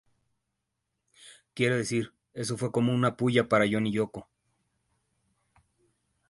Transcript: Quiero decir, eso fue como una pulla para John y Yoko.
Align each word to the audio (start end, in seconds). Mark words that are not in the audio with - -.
Quiero 1.53 1.77
decir, 1.77 2.11
eso 2.33 2.57
fue 2.57 2.71
como 2.71 2.91
una 2.91 3.15
pulla 3.15 3.47
para 3.47 3.67
John 3.71 3.85
y 3.85 3.91
Yoko. 3.91 4.27